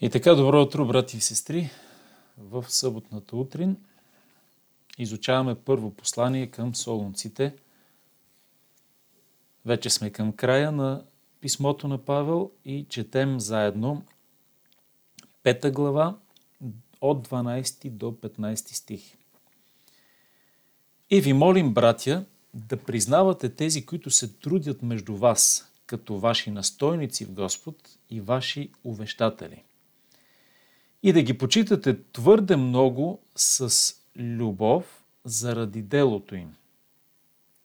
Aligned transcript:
И 0.00 0.10
така, 0.10 0.34
добро 0.34 0.62
утро, 0.62 0.86
брати 0.86 1.16
и 1.16 1.20
сестри. 1.20 1.70
В 2.38 2.64
съботната 2.68 3.36
утрин 3.36 3.76
изучаваме 4.98 5.54
първо 5.54 5.90
послание 5.90 6.46
към 6.46 6.74
солунците. 6.74 7.54
Вече 9.66 9.90
сме 9.90 10.10
към 10.10 10.32
края 10.32 10.72
на 10.72 11.04
писмото 11.40 11.88
на 11.88 11.98
Павел 11.98 12.50
и 12.64 12.86
четем 12.88 13.40
заедно 13.40 14.02
пета 15.42 15.70
глава 15.70 16.16
от 17.00 17.28
12 17.28 17.90
до 17.90 18.06
15 18.06 18.54
стих. 18.54 19.16
И 21.10 21.20
ви 21.20 21.32
молим, 21.32 21.74
братя, 21.74 22.24
да 22.54 22.76
признавате 22.76 23.48
тези, 23.48 23.86
които 23.86 24.10
се 24.10 24.32
трудят 24.32 24.82
между 24.82 25.16
вас, 25.16 25.72
като 25.86 26.18
ваши 26.18 26.50
настойници 26.50 27.24
в 27.24 27.32
Господ 27.32 27.76
и 28.10 28.20
ваши 28.20 28.70
увещатели 28.84 29.64
и 31.02 31.12
да 31.12 31.22
ги 31.22 31.38
почитате 31.38 32.02
твърде 32.02 32.56
много 32.56 33.22
с 33.36 33.94
любов 34.16 35.04
заради 35.24 35.82
делото 35.82 36.34
им. 36.34 36.54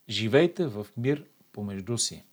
Живейте 0.10 0.66
в 0.66 0.88
мир 0.98 1.26
помежду 1.52 1.98
си. 1.98 2.24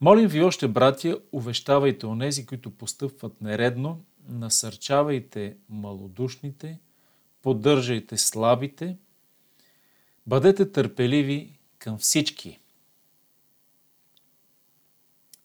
Молим 0.00 0.28
ви 0.28 0.42
още, 0.42 0.68
братя, 0.68 1.20
увещавайте 1.32 2.06
онези, 2.06 2.46
които 2.46 2.70
постъпват 2.70 3.40
нередно, 3.40 4.04
насърчавайте 4.28 5.56
малодушните, 5.68 6.78
поддържайте 7.42 8.16
слабите, 8.18 8.96
бъдете 10.26 10.72
търпеливи 10.72 11.58
към 11.78 11.98
всички. 11.98 12.58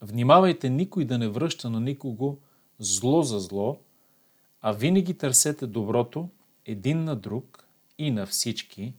Внимавайте 0.01 0.69
никой 0.69 1.05
да 1.05 1.17
не 1.17 1.27
връща 1.27 1.69
на 1.69 1.79
никого 1.79 2.39
зло 2.79 3.23
за 3.23 3.39
зло, 3.39 3.79
а 4.61 4.71
винаги 4.71 5.13
търсете 5.17 5.67
доброто 5.67 6.29
един 6.65 7.03
на 7.03 7.15
друг 7.15 7.67
и 7.97 8.11
на 8.11 8.25
всички. 8.25 8.93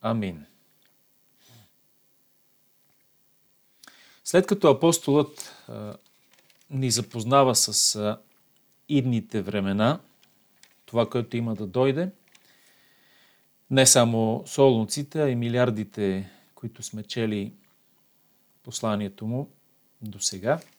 Амин. 0.00 0.46
След 4.24 4.46
като 4.46 4.70
апостолът 4.70 5.64
а, 5.68 5.96
ни 6.70 6.90
запознава 6.90 7.54
с 7.54 7.96
а, 7.96 8.20
идните 8.88 9.42
времена, 9.42 10.00
това, 10.86 11.10
което 11.10 11.36
има 11.36 11.54
да 11.54 11.66
дойде, 11.66 12.10
не 13.70 13.86
само 13.86 14.42
солунците, 14.46 15.22
а 15.22 15.28
и 15.28 15.34
милиардите, 15.34 16.30
които 16.54 16.82
сме 16.82 17.02
чели 17.02 17.52
посланието 18.62 19.26
му 19.26 19.50
до 20.02 20.20
сега– 20.20 20.60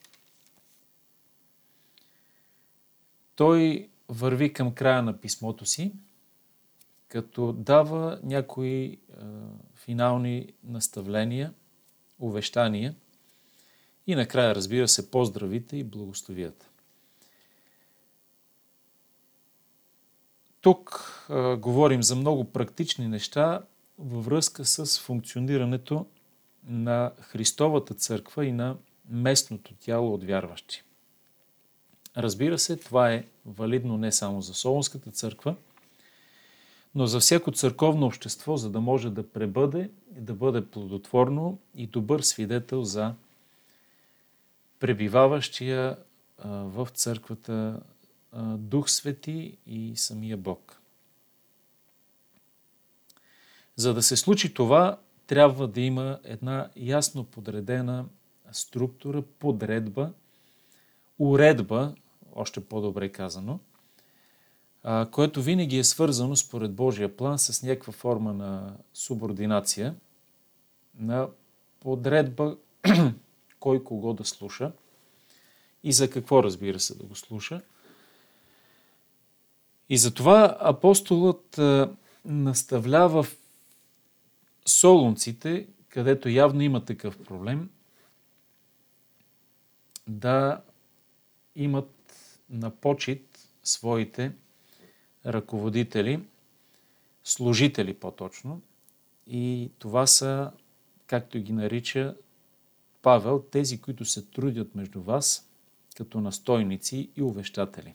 Той 3.36 3.88
върви 4.08 4.52
към 4.52 4.74
края 4.74 5.02
на 5.02 5.20
писмото 5.20 5.66
си, 5.66 5.92
като 7.08 7.52
дава 7.52 8.20
някои 8.22 8.84
е, 8.84 8.98
финални 9.74 10.52
наставления, 10.64 11.54
увещания 12.18 12.94
и 14.06 14.14
накрая, 14.14 14.54
разбира 14.54 14.88
се, 14.88 15.10
поздравите 15.10 15.76
и 15.76 15.84
благословията. 15.84 16.68
Тук 20.60 21.12
е, 21.30 21.56
говорим 21.56 22.02
за 22.02 22.16
много 22.16 22.44
практични 22.52 23.08
неща 23.08 23.62
във 23.98 24.24
връзка 24.24 24.64
с 24.64 25.00
функционирането 25.00 26.06
на 26.64 27.12
Христовата 27.20 27.94
църква 27.94 28.46
и 28.46 28.52
на 28.52 28.76
местното 29.08 29.74
тяло 29.74 30.14
от 30.14 30.24
вярващи. 30.24 30.85
Разбира 32.16 32.58
се, 32.58 32.76
това 32.76 33.12
е 33.12 33.24
валидно 33.46 33.98
не 33.98 34.12
само 34.12 34.42
за 34.42 34.54
Солонската 34.54 35.10
църква, 35.10 35.56
но 36.94 37.06
за 37.06 37.20
всяко 37.20 37.52
църковно 37.52 38.06
общество, 38.06 38.56
за 38.56 38.70
да 38.70 38.80
може 38.80 39.10
да 39.10 39.28
пребъде 39.28 39.90
да 40.10 40.34
бъде 40.34 40.66
плодотворно 40.66 41.58
и 41.74 41.86
добър 41.86 42.20
свидетел 42.20 42.82
за 42.82 43.14
пребиваващия 44.80 45.96
в 46.44 46.88
църквата 46.94 47.80
Дух 48.56 48.90
Свети 48.90 49.56
и 49.66 49.96
самия 49.96 50.36
Бог. 50.36 50.80
За 53.76 53.94
да 53.94 54.02
се 54.02 54.16
случи 54.16 54.54
това, 54.54 54.98
трябва 55.26 55.68
да 55.68 55.80
има 55.80 56.18
една 56.24 56.68
ясно 56.76 57.24
подредена 57.24 58.04
структура, 58.52 59.22
подредба, 59.22 60.12
уредба 61.18 61.94
още 62.36 62.60
по-добре 62.60 63.08
казано, 63.08 63.58
а, 64.82 65.08
което 65.10 65.42
винаги 65.42 65.78
е 65.78 65.84
свързано 65.84 66.36
според 66.36 66.74
Божия 66.74 67.16
план 67.16 67.38
с 67.38 67.62
някаква 67.62 67.92
форма 67.92 68.34
на 68.34 68.76
субординация, 68.94 69.94
на 70.98 71.28
подредба 71.80 72.56
кой 73.60 73.84
кого 73.84 74.12
да 74.12 74.24
слуша 74.24 74.72
и 75.82 75.92
за 75.92 76.10
какво, 76.10 76.42
разбира 76.42 76.80
се, 76.80 76.94
да 76.94 77.04
го 77.04 77.14
слуша. 77.14 77.60
И 79.88 79.98
затова 79.98 80.56
апостолът 80.60 81.58
а, 81.58 81.94
наставлява 82.24 83.26
солунците, 84.66 85.66
където 85.88 86.28
явно 86.28 86.60
има 86.60 86.84
такъв 86.84 87.18
проблем, 87.18 87.70
да 90.06 90.62
имат 91.56 91.95
на 92.50 92.70
почет 92.70 93.48
своите 93.64 94.32
ръководители, 95.26 96.20
служители 97.24 97.94
по-точно. 97.94 98.60
И 99.26 99.70
това 99.78 100.06
са, 100.06 100.50
както 101.06 101.38
ги 101.38 101.52
нарича 101.52 102.16
Павел, 103.02 103.44
тези, 103.50 103.80
които 103.80 104.04
се 104.04 104.22
трудят 104.22 104.74
между 104.74 105.02
вас 105.02 105.50
като 105.96 106.20
настойници 106.20 107.10
и 107.16 107.22
увещатели. 107.22 107.94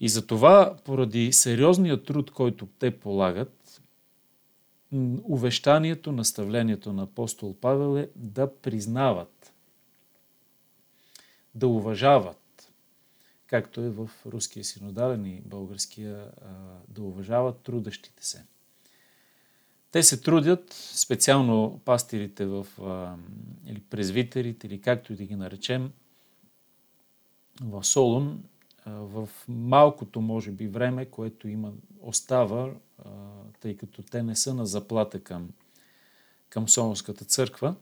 И 0.00 0.08
за 0.08 0.26
това, 0.26 0.76
поради 0.84 1.32
сериозния 1.32 2.02
труд, 2.02 2.30
който 2.30 2.66
те 2.78 2.98
полагат, 2.98 3.82
увещанието, 5.22 6.12
наставлението 6.12 6.92
на 6.92 7.02
апостол 7.02 7.56
Павел 7.60 7.98
е 7.98 8.08
да 8.16 8.54
признават 8.56 9.52
да 11.56 11.68
уважават, 11.68 12.72
както 13.46 13.80
е 13.80 13.90
в 13.90 14.10
руския 14.26 14.64
синодален 14.64 15.26
и 15.26 15.40
българския, 15.40 16.30
да 16.88 17.02
уважават 17.02 17.60
трудещите 17.60 18.26
се. 18.26 18.44
Те 19.90 20.02
се 20.02 20.20
трудят, 20.20 20.72
специално 20.72 21.80
пастирите 21.84 22.46
в, 22.46 22.66
или 23.66 23.80
презвитерите, 23.80 24.66
или 24.66 24.80
както 24.80 25.12
и 25.12 25.16
да 25.16 25.24
ги 25.24 25.36
наречем, 25.36 25.92
в 27.60 27.84
Солун, 27.84 28.44
в 28.86 29.28
малкото, 29.48 30.20
може 30.20 30.50
би, 30.50 30.68
време, 30.68 31.06
което 31.06 31.48
има, 31.48 31.72
остава, 32.00 32.74
тъй 33.60 33.76
като 33.76 34.02
те 34.02 34.22
не 34.22 34.36
са 34.36 34.54
на 34.54 34.66
заплата 34.66 35.20
към, 35.20 35.50
към 36.48 36.68
Солунската 36.68 37.24
църква, 37.24 37.74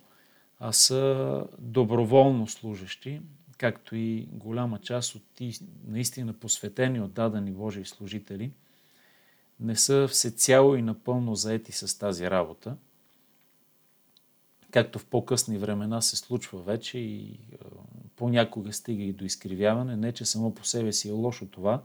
а 0.59 0.73
са 0.73 1.45
доброволно 1.59 2.49
служещи, 2.49 3.21
както 3.65 3.97
и 3.97 4.29
голяма 4.33 4.79
част 4.79 5.15
от 5.15 5.23
ти 5.35 5.59
наистина 5.87 6.33
посветени, 6.33 7.01
от 7.01 7.13
дадени 7.13 7.53
Божии 7.53 7.85
служители, 7.85 8.53
не 9.61 9.77
са 9.77 10.09
всецяло 10.09 10.77
и 10.77 10.83
напълно 10.83 11.35
заети 11.35 11.73
с 11.73 11.99
тази 11.99 12.31
работа, 12.31 12.77
както 14.71 14.99
в 14.99 15.07
по-късни 15.07 15.59
времена 15.59 16.01
се 16.01 16.17
случва 16.17 16.63
вече 16.63 16.99
и 16.99 17.39
понякога 18.17 18.73
стига 18.73 19.03
и 19.03 19.13
до 19.13 19.25
изкривяване. 19.25 19.97
Не, 19.97 20.13
че 20.13 20.25
само 20.25 20.55
по 20.55 20.65
себе 20.65 20.93
си 20.93 21.09
е 21.09 21.13
лошо 21.13 21.47
това 21.47 21.83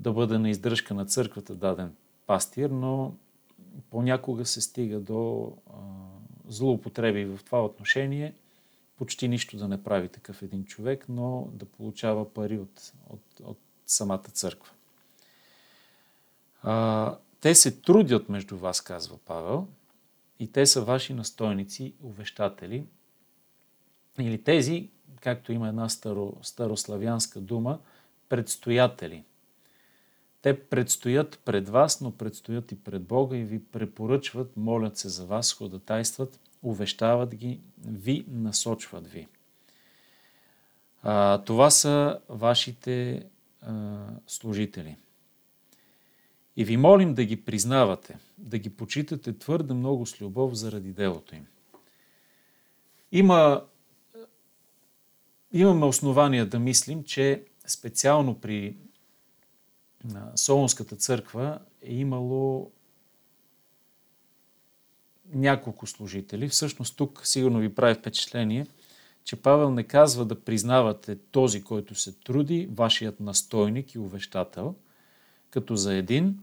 да 0.00 0.12
бъде 0.12 0.38
на 0.38 0.50
издръжка 0.50 0.94
на 0.94 1.06
църквата 1.06 1.54
даден 1.54 1.94
пастир, 2.26 2.70
но 2.70 3.14
понякога 3.90 4.46
се 4.46 4.60
стига 4.60 5.00
до 5.00 5.52
злоупотреби 6.48 7.24
в 7.24 7.40
това 7.44 7.64
отношение– 7.64 8.34
почти 8.96 9.28
нищо 9.28 9.56
да 9.56 9.68
не 9.68 9.82
прави 9.82 10.08
такъв 10.08 10.42
един 10.42 10.64
човек, 10.64 11.04
но 11.08 11.48
да 11.52 11.64
получава 11.64 12.34
пари 12.34 12.58
от, 12.58 12.92
от, 13.10 13.40
от 13.44 13.58
самата 13.86 14.22
църква. 14.22 14.72
А, 16.62 17.16
те 17.40 17.54
се 17.54 17.80
трудят 17.80 18.28
между 18.28 18.56
вас, 18.56 18.80
казва 18.80 19.18
Павел, 19.24 19.66
и 20.38 20.52
те 20.52 20.66
са 20.66 20.82
ваши 20.82 21.14
настойници, 21.14 21.94
увещатели, 22.02 22.86
или 24.18 24.42
тези, 24.42 24.90
както 25.20 25.52
има 25.52 25.68
една 25.68 25.88
старо, 25.88 26.36
старославянска 26.42 27.40
дума, 27.40 27.78
предстоятели. 28.28 29.24
Те 30.42 30.60
предстоят 30.60 31.40
пред 31.44 31.68
вас, 31.68 32.00
но 32.00 32.16
предстоят 32.16 32.72
и 32.72 32.84
пред 32.84 33.02
Бога 33.02 33.36
и 33.36 33.44
ви 33.44 33.64
препоръчват, 33.64 34.56
молят 34.56 34.98
се 34.98 35.08
за 35.08 35.26
вас, 35.26 35.52
ходатайстват 35.52 36.40
увещават 36.64 37.34
ги, 37.34 37.60
ви 37.86 38.24
насочват 38.28 39.06
ви. 39.06 39.28
А, 41.02 41.38
това 41.38 41.70
са 41.70 42.20
вашите 42.28 43.24
а, 43.62 44.06
служители. 44.26 44.96
И 46.56 46.64
ви 46.64 46.76
молим 46.76 47.14
да 47.14 47.24
ги 47.24 47.44
признавате, 47.44 48.18
да 48.38 48.58
ги 48.58 48.70
почитате 48.70 49.38
твърде 49.38 49.74
много 49.74 50.06
с 50.06 50.20
любов 50.20 50.54
заради 50.54 50.92
делото 50.92 51.34
им. 51.34 51.46
Има, 53.12 53.64
имаме 55.52 55.86
основания 55.86 56.46
да 56.46 56.58
мислим, 56.58 57.04
че 57.04 57.44
специално 57.66 58.40
при 58.40 58.76
Солонската 60.34 60.96
църква 60.96 61.58
е 61.82 61.94
имало 61.94 62.70
няколко 65.34 65.86
служители. 65.86 66.48
Всъщност 66.48 66.96
тук 66.96 67.20
сигурно 67.24 67.58
ви 67.58 67.74
прави 67.74 67.94
впечатление, 67.94 68.66
че 69.24 69.36
Павел 69.36 69.70
не 69.70 69.82
казва 69.82 70.24
да 70.24 70.40
признавате 70.40 71.16
този, 71.16 71.62
който 71.62 71.94
се 71.94 72.12
труди, 72.12 72.68
вашият 72.72 73.20
настойник 73.20 73.94
и 73.94 73.98
увещател, 73.98 74.74
като 75.50 75.76
за 75.76 75.94
един. 75.94 76.38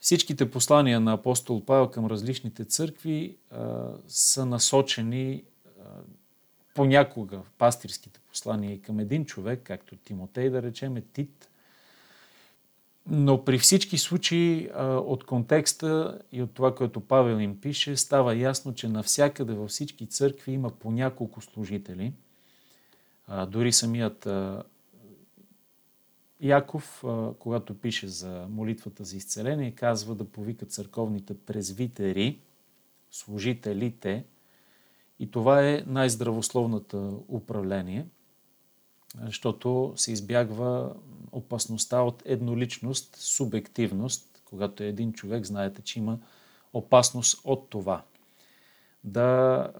Всичките 0.00 0.50
послания 0.50 1.00
на 1.00 1.12
апостол 1.12 1.64
Павел 1.64 1.88
към 1.88 2.06
различните 2.06 2.64
църкви 2.64 3.36
а, 3.50 3.88
са 4.08 4.46
насочени 4.46 5.44
а, 5.66 5.82
понякога 6.74 7.40
пастирските 7.58 8.20
послания 8.28 8.72
и 8.72 8.82
към 8.82 9.00
един 9.00 9.24
човек, 9.24 9.60
както 9.64 9.96
Тимотей, 9.96 10.50
да 10.50 10.62
речем, 10.62 11.02
Тит, 11.12 11.48
но 13.10 13.44
при 13.44 13.58
всички 13.58 13.98
случаи 13.98 14.70
от 14.78 15.24
контекста 15.24 16.20
и 16.32 16.42
от 16.42 16.54
това, 16.54 16.74
което 16.74 17.00
Павел 17.00 17.40
им 17.40 17.60
пише, 17.60 17.96
става 17.96 18.36
ясно, 18.36 18.74
че 18.74 18.88
навсякъде 18.88 19.52
във 19.52 19.70
всички 19.70 20.06
църкви 20.06 20.52
има 20.52 20.70
по 20.70 20.90
няколко 20.90 21.40
служители. 21.40 22.12
Дори 23.48 23.72
самият 23.72 24.28
Яков, 26.40 27.04
когато 27.38 27.80
пише 27.80 28.08
за 28.08 28.46
молитвата 28.50 29.04
за 29.04 29.16
изцеление, 29.16 29.70
казва 29.70 30.14
да 30.14 30.24
повика 30.24 30.66
църковните 30.66 31.34
презвитери, 31.34 32.38
служителите. 33.10 34.24
И 35.18 35.30
това 35.30 35.68
е 35.68 35.82
най-здравословната 35.86 37.12
управление, 37.28 38.06
защото 39.24 39.92
се 39.96 40.12
избягва 40.12 40.94
опасността 41.32 42.02
от 42.02 42.22
едноличност, 42.24 43.16
субективност, 43.16 44.42
когато 44.44 44.82
един 44.82 45.12
човек, 45.12 45.44
знаете, 45.44 45.82
че 45.82 45.98
има 45.98 46.18
опасност 46.72 47.40
от 47.44 47.70
това. 47.70 48.02
Да 49.04 49.72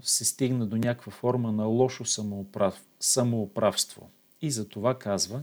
се 0.00 0.24
стигне 0.24 0.66
до 0.66 0.76
някаква 0.76 1.12
форма 1.12 1.52
на 1.52 1.64
лошо 1.64 2.04
самоуправ, 2.04 2.84
самоуправство. 3.00 4.10
И 4.42 4.50
за 4.50 4.68
това 4.68 4.98
казва 4.98 5.42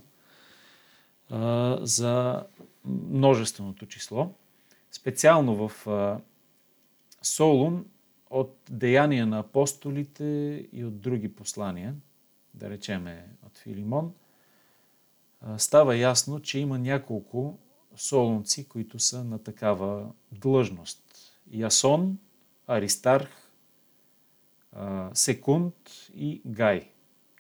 за 1.82 2.44
множественото 2.86 3.86
число. 3.86 4.32
Специално 4.92 5.68
в 5.68 5.88
Солун 7.22 7.86
от 8.30 8.58
деяния 8.70 9.28
на 9.28 9.40
апостолите 9.40 10.24
и 10.74 10.86
от 10.86 11.00
други 11.00 11.36
послания, 11.36 11.96
да 12.56 12.70
речеме 12.70 13.30
от 13.46 13.58
Филимон– 13.58 14.14
става 15.58 15.96
ясно, 15.96 16.40
че 16.40 16.60
има 16.60 16.80
няколко 16.80 17.58
солунци, 17.96 18.68
които 18.70 19.00
са 19.00 19.24
на 19.24 19.40
такава 19.40 20.12
длъжност. 20.32 21.04
Ясон, 21.52 22.18
Аристарх, 22.68 23.30
Секунд 25.14 25.76
и 26.16 26.42
Гай. 26.46 26.90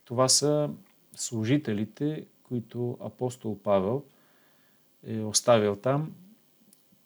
Това 0.05 0.29
са 0.29 0.69
служителите, 1.15 2.25
които 2.43 2.97
апостол 3.01 3.59
Павел 3.59 4.03
е 5.03 5.19
оставил 5.19 5.75
там, 5.75 6.15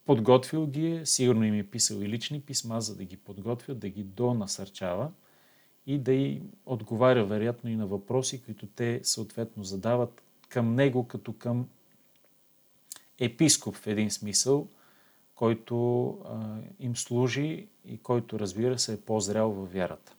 подготвил 0.05 0.67
ги 0.67 0.87
е, 0.87 1.05
сигурно 1.05 1.43
им 1.43 1.53
е 1.53 1.63
писал 1.63 1.95
и 1.95 2.09
лични 2.09 2.41
писма, 2.41 2.81
за 2.81 2.95
да 2.95 3.03
ги 3.03 3.17
подготвя, 3.17 3.75
да 3.75 3.89
ги 3.89 4.03
донасърчава 4.03 5.11
и 5.87 5.97
да 5.97 6.13
й 6.13 6.41
отговаря 6.65 7.25
вероятно 7.25 7.69
и 7.69 7.75
на 7.75 7.87
въпроси, 7.87 8.43
които 8.43 8.67
те 8.67 8.99
съответно 9.03 9.63
задават 9.63 10.21
към 10.49 10.75
него 10.75 11.07
като 11.07 11.33
към 11.33 11.67
епископ 13.19 13.75
в 13.75 13.87
един 13.87 14.11
смисъл, 14.11 14.67
който 15.35 16.09
а, 16.09 16.57
им 16.79 16.95
служи 16.95 17.67
и 17.85 17.97
който, 17.97 18.39
разбира 18.39 18.79
се, 18.79 18.93
е 18.93 19.01
по-зрял 19.01 19.51
във 19.51 19.73
вярата. 19.73 20.13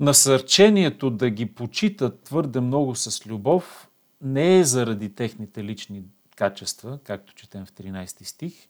Насърчението 0.00 1.10
да 1.10 1.30
ги 1.30 1.46
почитат 1.46 2.20
твърде 2.20 2.60
много 2.60 2.94
с 2.94 3.26
любов 3.26 3.88
не 4.20 4.58
е 4.58 4.64
заради 4.64 5.14
техните 5.14 5.64
лични 5.64 6.02
качества, 6.36 6.98
както 7.04 7.34
четем 7.34 7.66
в 7.66 7.72
13 7.72 8.24
стих, 8.24 8.68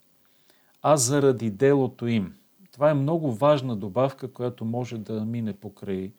а 0.83 0.97
заради 0.97 1.51
делото 1.51 2.06
им. 2.06 2.35
Това 2.75 2.91
е 2.91 2.94
много 2.94 3.32
важна 3.32 3.76
добавка, 3.76 4.32
която 4.32 4.65
може 4.65 4.99
да 4.99 5.25
мине 5.25 5.53
покрай 5.53 6.12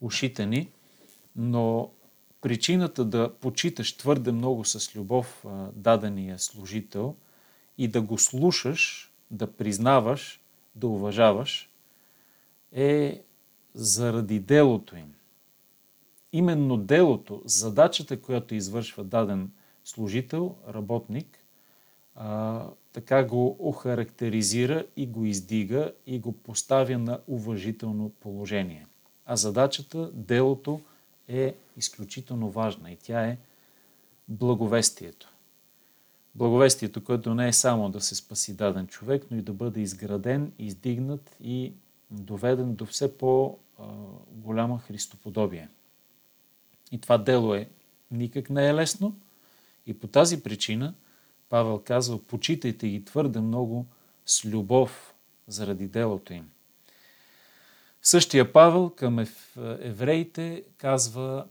ушите 0.00 0.46
ни, 0.46 0.68
но 1.36 1.90
причината 2.40 3.04
да 3.04 3.34
почиташ 3.40 3.96
твърде 3.96 4.32
много 4.32 4.64
с 4.64 4.96
любов 4.96 5.44
дадения 5.72 6.38
служител 6.38 7.14
и 7.78 7.88
да 7.88 8.02
го 8.02 8.18
слушаш, 8.18 9.12
да 9.30 9.52
признаваш, 9.52 10.40
да 10.74 10.86
уважаваш, 10.86 11.70
е 12.72 13.22
заради 13.74 14.40
делото 14.40 14.96
им. 14.96 15.14
Именно 16.32 16.76
делото, 16.76 17.42
задачата, 17.44 18.20
която 18.20 18.54
извършва 18.54 19.04
даден 19.04 19.50
служител, 19.84 20.54
работник, 20.68 21.38
така 22.96 23.24
го 23.24 23.56
охарактеризира 23.58 24.84
и 24.96 25.06
го 25.06 25.24
издига 25.24 25.92
и 26.06 26.18
го 26.18 26.32
поставя 26.32 26.98
на 26.98 27.18
уважително 27.28 28.10
положение. 28.10 28.86
А 29.26 29.36
задачата, 29.36 30.10
делото– 30.12 30.80
е 31.28 31.54
изключително 31.76 32.50
важна 32.50 32.90
и 32.90 32.96
тя 32.96 33.26
е 33.26 33.38
благовестието. 34.28 35.32
Благовестието, 36.34 37.04
което 37.04 37.34
не 37.34 37.48
е 37.48 37.52
само 37.52 37.90
да 37.90 38.00
се 38.00 38.14
спаси 38.14 38.54
даден 38.54 38.86
човек, 38.86 39.26
но 39.30 39.36
и 39.36 39.42
да 39.42 39.52
бъде 39.52 39.80
изграден, 39.80 40.52
издигнат 40.58 41.36
и 41.40 41.72
доведен 42.10 42.74
до 42.74 42.86
все 42.86 43.18
по-голяма 43.18 44.78
христоподобие. 44.78 45.68
И 46.92 47.00
това 47.00 47.18
дело 47.18 47.54
е 47.54 47.68
никак 48.10 48.50
не 48.50 48.68
е 48.68 48.74
лесно 48.74 49.16
и 49.86 49.98
по 49.98 50.06
тази 50.06 50.42
причина 50.42 50.94
Павел 51.56 51.78
казва, 51.84 52.18
почитайте 52.18 52.88
ги 52.88 53.04
твърде 53.04 53.40
много 53.40 53.86
с 54.26 54.44
любов 54.44 55.14
заради 55.48 55.88
делото 55.88 56.32
им. 56.32 56.50
Същия 58.02 58.52
Павел 58.52 58.90
към 58.90 59.26
евреите 59.80 60.64
казва 60.76 61.46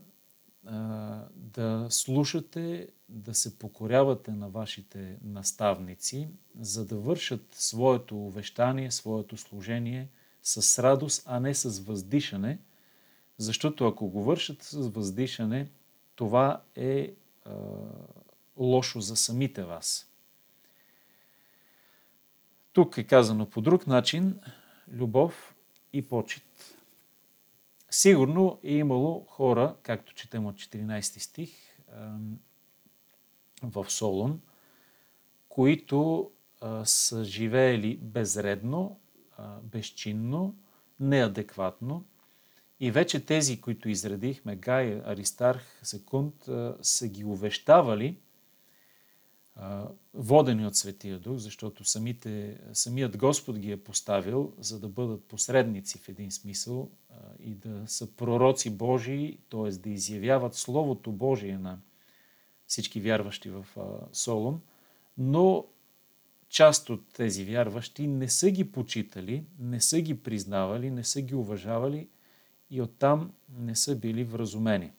да 1.34 1.86
слушате, 1.90 2.88
да 3.08 3.34
се 3.34 3.58
покорявате 3.58 4.30
на 4.30 4.48
вашите 4.48 5.16
наставници, 5.24 6.28
за 6.60 6.86
да 6.86 6.96
вършат 6.96 7.46
своето 7.52 8.16
увещание, 8.16 8.90
своето 8.90 9.36
служение 9.36 10.08
с 10.42 10.82
радост, 10.82 11.22
а 11.26 11.40
не 11.40 11.54
с 11.54 11.78
въздишане, 11.78 12.58
защото 13.38 13.86
ако 13.86 14.08
го 14.08 14.24
вършат 14.24 14.62
с 14.62 14.76
въздишане, 14.76 15.68
това 16.14 16.62
е 16.76 17.12
лошо 18.56 19.00
за 19.00 19.16
самите 19.16 19.64
вас. 19.64 20.12
Тук 22.72 22.98
е 22.98 23.04
казано 23.04 23.50
по 23.50 23.60
друг 23.60 23.86
начин 23.86 24.40
любов 24.88 25.54
и 25.92 26.08
почет. 26.08 26.76
Сигурно 27.90 28.60
е 28.62 28.72
имало 28.72 29.24
хора, 29.24 29.76
както 29.82 30.14
четем 30.14 30.46
от 30.46 30.56
14 30.56 31.00
стих 31.18 31.50
в 33.62 33.90
Солон, 33.90 34.40
които 35.48 36.30
са 36.84 37.24
живеели 37.24 37.96
безредно, 37.96 39.00
безчинно, 39.62 40.56
неадекватно. 41.00 42.04
И 42.80 42.90
вече 42.90 43.26
тези, 43.26 43.60
които 43.60 43.88
изредихме, 43.88 44.56
Гай, 44.56 45.02
Аристарх, 45.04 45.80
Секунд, 45.82 46.34
са 46.82 47.08
ги 47.08 47.24
увещавали 47.24 48.18
водени 50.14 50.66
от 50.66 50.76
Светия 50.76 51.18
Дух, 51.18 51.36
защото 51.36 51.84
самите, 51.84 52.60
самият 52.72 53.16
Господ 53.16 53.58
ги 53.58 53.72
е 53.72 53.84
поставил, 53.84 54.52
за 54.58 54.80
да 54.80 54.88
бъдат 54.88 55.24
посредници 55.24 55.98
в 55.98 56.08
един 56.08 56.30
смисъл 56.30 56.90
и 57.40 57.54
да 57.54 57.82
са 57.86 58.16
пророци 58.16 58.70
Божии, 58.70 59.38
т.е. 59.50 59.70
да 59.70 59.90
изявяват 59.90 60.54
Словото 60.54 61.12
Божие 61.12 61.58
на 61.58 61.78
всички 62.66 63.00
вярващи 63.00 63.50
в 63.50 63.66
Солон, 64.12 64.60
но 65.18 65.66
част 66.48 66.90
от 66.90 67.12
тези 67.12 67.44
вярващи 67.44 68.06
не 68.06 68.28
са 68.28 68.50
ги 68.50 68.72
почитали, 68.72 69.44
не 69.58 69.80
са 69.80 70.00
ги 70.00 70.22
признавали, 70.22 70.90
не 70.90 71.04
са 71.04 71.20
ги 71.20 71.34
уважавали 71.34 72.08
и 72.70 72.82
оттам 72.82 73.32
не 73.58 73.76
са 73.76 73.96
били 73.96 74.24
вразумени. 74.24 74.92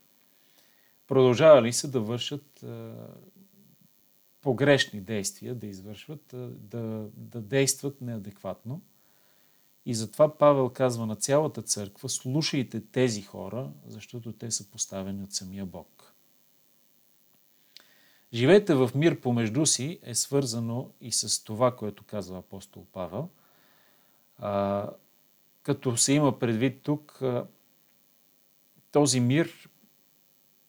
Продължавали 1.07 1.73
са 1.73 1.91
да 1.91 1.99
вършат 1.99 2.65
погрешни 4.47 5.01
действия, 5.01 5.55
да 5.55 5.67
извършват, 5.67 6.35
да, 6.51 7.09
да 7.13 7.41
действат 7.41 8.01
неадекватно. 8.01 8.81
И 9.85 9.93
затова 9.93 10.37
Павел 10.37 10.69
казва 10.69 11.05
на 11.05 11.15
цялата 11.15 11.61
църква, 11.61 12.09
слушайте 12.09 12.81
тези 12.81 13.21
хора, 13.21 13.71
защото 13.87 14.33
те 14.33 14.51
са 14.51 14.71
поставени 14.71 15.23
от 15.23 15.33
самия 15.33 15.65
Бог. 15.65 16.13
Живейте 18.33 18.73
в 18.73 18.91
мир 18.95 19.21
помежду 19.21 19.65
си 19.65 19.99
е 20.03 20.15
свързано 20.15 20.91
и 21.01 21.11
с 21.11 21.43
това, 21.43 21.75
което 21.75 22.03
казва 22.03 22.37
апостол 22.37 22.85
Павел. 22.91 23.29
А, 24.37 24.89
като 25.63 25.97
се 25.97 26.13
има 26.13 26.39
предвид 26.39 26.81
тук 26.81 27.21
този 28.91 29.19
мир 29.19 29.69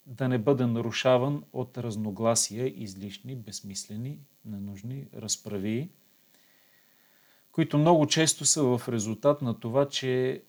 да 0.09 0.29
не 0.29 0.39
бъде 0.39 0.67
нарушаван 0.67 1.45
от 1.53 1.79
разногласия, 1.79 2.83
излишни, 2.83 3.37
безсмислени, 3.37 4.21
ненужни 4.45 5.07
разправи, 5.15 5.91
които 7.53 7.79
много 7.79 8.07
често 8.07 8.47
са 8.47 8.63
в 8.63 8.89
резултат 8.89 9.43
на 9.43 9.61
това, 9.61 9.89
че 9.89 10.43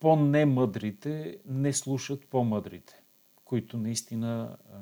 по-немъдрите 0.00 1.38
не 1.46 1.72
слушат 1.72 2.26
по-мъдрите, 2.26 3.02
които 3.44 3.76
наистина 3.76 4.56
а, 4.72 4.78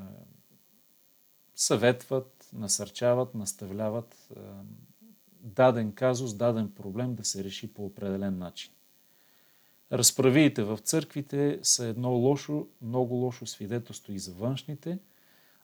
съветват, 1.55 2.51
насърчават, 2.53 3.35
наставляват 3.35 4.29
а, 4.37 4.41
даден 5.41 5.93
казус, 5.93 6.35
даден 6.35 6.71
проблем 6.71 7.15
да 7.15 7.25
се 7.25 7.45
реши 7.45 7.75
по 7.75 7.85
определен 7.85 8.39
начин. 8.39 8.73
Разправиите 9.93 10.63
в 10.63 10.79
църквите 10.79 11.59
са 11.63 11.87
едно 11.87 12.11
лошо, 12.11 12.67
много 12.83 13.15
лошо 13.15 13.47
свидетелство 13.47 14.13
и 14.13 14.19
за 14.19 14.33
външните, 14.33 14.99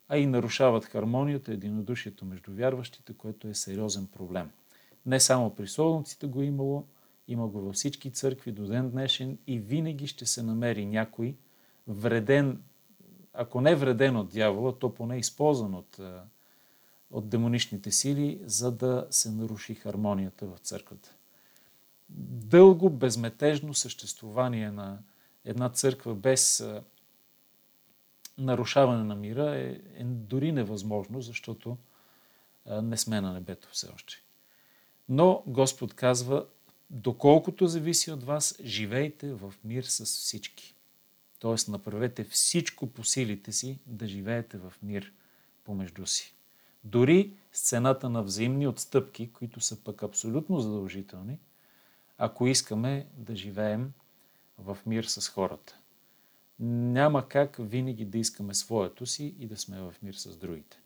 а 0.08 0.18
и 0.18 0.26
нарушават 0.26 0.84
хармонията, 0.84 1.52
единодушието 1.52 2.24
между 2.24 2.52
вярващите, 2.52 3.12
което 3.12 3.48
е 3.48 3.54
сериозен 3.54 4.06
проблем. 4.06 4.50
Не 5.06 5.20
само 5.20 5.54
при 5.54 5.68
солниците 5.68 6.26
го 6.26 6.42
имало, 6.42 6.84
има 7.28 7.48
го 7.48 7.60
във 7.60 7.74
всички 7.74 8.10
църкви 8.10 8.52
до 8.52 8.66
ден 8.66 8.90
днешен 8.90 9.38
и 9.46 9.58
винаги 9.58 10.06
ще 10.06 10.26
се 10.26 10.42
намери 10.42 10.86
някой 10.86 11.36
вреден, 11.88 12.62
ако 13.32 13.60
не 13.60 13.74
вреден 13.74 14.16
от 14.16 14.28
дявола, 14.28 14.78
то 14.78 14.94
поне 14.94 15.18
използван 15.18 15.74
от, 15.74 16.00
от 17.10 17.28
демоничните 17.28 17.90
сили, 17.90 18.40
за 18.44 18.72
да 18.72 19.06
се 19.10 19.30
наруши 19.30 19.74
хармонията 19.74 20.46
в 20.46 20.58
църквата 20.58 21.15
дълго, 22.08 22.90
безметежно 22.90 23.74
съществувание 23.74 24.70
на 24.70 24.98
една 25.44 25.68
църква 25.68 26.14
без 26.14 26.66
нарушаване 28.38 29.04
на 29.04 29.14
мира 29.14 29.56
е, 29.56 29.80
е 29.94 30.04
дори 30.04 30.52
невъзможно, 30.52 31.22
защото 31.22 31.76
не 32.82 32.96
сме 32.96 33.20
на 33.20 33.32
небето 33.32 33.68
все 33.72 33.88
още. 33.94 34.14
Но 35.08 35.42
Господ 35.46 35.94
казва, 35.94 36.46
доколкото 36.90 37.66
зависи 37.66 38.10
от 38.12 38.22
вас, 38.22 38.58
живейте 38.64 39.32
в 39.32 39.54
мир 39.64 39.84
с 39.84 40.04
всички. 40.04 40.74
Тоест, 41.38 41.68
направете 41.68 42.24
всичко 42.24 42.86
по 42.86 43.04
силите 43.04 43.52
си 43.52 43.78
да 43.86 44.06
живеете 44.06 44.58
в 44.58 44.74
мир 44.82 45.12
помежду 45.64 46.06
си. 46.06 46.34
Дори 46.84 47.32
с 47.52 47.68
цената 47.68 48.10
на 48.10 48.22
взаимни 48.22 48.66
отстъпки, 48.66 49.32
които 49.32 49.60
са 49.60 49.84
пък 49.84 50.02
абсолютно 50.02 50.60
задължителни– 50.60 51.38
ако 52.18 52.46
искаме 52.46 53.06
да 53.16 53.36
живеем 53.36 53.92
в 54.58 54.78
мир 54.86 55.04
с 55.04 55.28
хората. 55.28 55.78
Няма 56.60 57.28
как 57.28 57.56
винаги 57.60 58.04
да 58.04 58.18
искаме 58.18 58.54
своето 58.54 59.06
си 59.06 59.34
и 59.38 59.46
да 59.46 59.56
сме 59.56 59.80
в 59.80 59.94
мир 60.02 60.14
с 60.14 60.36
другите. 60.36 60.78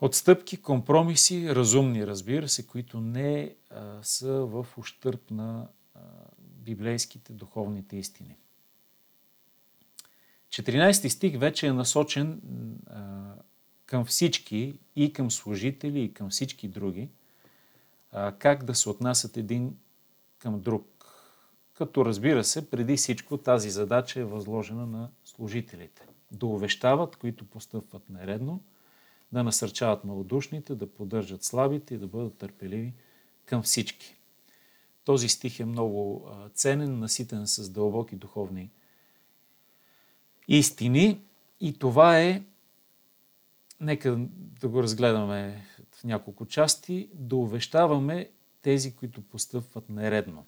Отстъпки, 0.00 0.62
компромиси, 0.62 1.54
разумни, 1.54 2.06
разбира 2.06 2.48
се, 2.48 2.66
които 2.66 3.00
не 3.00 3.54
а, 3.70 3.98
са 4.02 4.32
в 4.32 4.66
ущърп 4.76 5.30
на 5.30 5.68
а, 5.94 6.00
библейските 6.38 7.32
духовните 7.32 7.96
истини. 7.96 8.36
14 10.48 11.08
стих 11.08 11.38
вече 11.38 11.66
е 11.66 11.72
насочен 11.72 12.40
а, 12.86 13.34
към 13.86 14.04
всички 14.04 14.78
и 14.96 15.12
към 15.12 15.30
служители 15.30 16.02
и 16.02 16.14
към 16.14 16.30
всички 16.30 16.68
други– 16.68 17.08
как 18.38 18.64
да 18.64 18.74
се 18.74 18.88
отнасят 18.88 19.36
един 19.36 19.76
към 20.38 20.60
друг. 20.60 20.86
Като 21.74 22.04
разбира 22.04 22.44
се, 22.44 22.70
преди 22.70 22.96
всичко 22.96 23.36
тази 23.36 23.70
задача 23.70 24.20
е 24.20 24.24
възложена 24.24 24.86
на 24.86 25.10
служителите. 25.24 26.06
Да 26.30 26.46
увещават, 26.46 27.16
които 27.16 27.44
постъпват 27.44 28.10
нередно, 28.10 28.60
да 29.32 29.42
насърчават 29.42 30.04
малодушните, 30.04 30.74
да 30.74 30.92
поддържат 30.92 31.44
слабите 31.44 31.94
и 31.94 31.98
да 31.98 32.06
бъдат 32.06 32.38
търпеливи 32.38 32.94
към 33.44 33.62
всички. 33.62 34.16
Този 35.04 35.28
стих 35.28 35.60
е 35.60 35.64
много 35.64 36.28
ценен, 36.54 36.98
наситен 36.98 37.46
с 37.46 37.70
дълбоки 37.70 38.16
духовни 38.16 38.70
истини 40.48 41.20
и 41.60 41.78
това 41.78 42.20
е, 42.20 42.42
нека 43.80 44.16
да 44.60 44.68
го 44.68 44.82
разгледаме 44.82 45.66
няколко 46.04 46.46
части, 46.46 47.08
да 47.14 47.36
увещаваме 47.36 48.30
тези, 48.62 48.96
които 48.96 49.22
постъпват 49.22 49.88
нередно. 49.88 50.46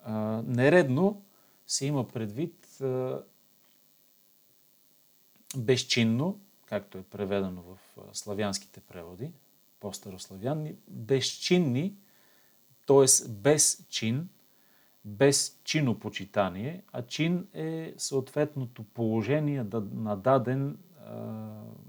А, 0.00 0.42
нередно 0.46 1.22
се 1.66 1.86
има 1.86 2.08
предвид 2.08 2.80
а, 2.80 3.22
безчинно, 5.56 6.40
както 6.66 6.98
е 6.98 7.02
преведено 7.02 7.62
в 7.62 7.78
славянските 8.12 8.80
преводи, 8.80 9.32
по-старославянни, 9.80 10.76
безчинни, 10.88 11.96
т.е. 12.86 13.28
без 13.28 13.86
чин, 13.88 14.28
без 15.04 15.60
чинопочитание, 15.64 16.82
а 16.92 17.02
чин 17.02 17.48
е 17.52 17.94
съответното 17.96 18.84
положение 18.84 19.64
на 19.92 20.16
даден 20.16 20.78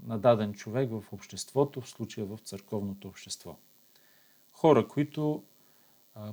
на 0.06 0.18
даден 0.18 0.54
човек 0.54 0.90
в 0.90 1.04
обществото, 1.12 1.80
в 1.80 1.88
случая 1.88 2.26
в 2.26 2.38
църковното 2.38 3.08
общество. 3.08 3.56
Хора, 4.52 4.88
които 4.88 5.42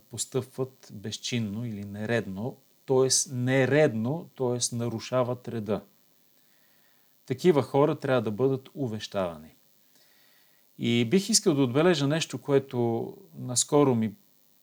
постъпват 0.09 0.89
безчинно 0.93 1.65
или 1.65 1.85
нередно, 1.85 2.57
т.е. 2.85 3.35
нередно, 3.35 4.29
т.е. 4.37 4.75
нарушават 4.75 5.47
реда. 5.47 5.81
Такива 7.25 7.63
хора 7.63 7.95
трябва 7.95 8.21
да 8.21 8.31
бъдат 8.31 8.69
увещавани. 8.73 9.55
И 10.79 11.05
бих 11.05 11.29
искал 11.29 11.53
да 11.53 11.61
отбележа 11.61 12.07
нещо, 12.07 12.41
което 12.41 13.13
наскоро 13.35 13.95
ми 13.95 14.15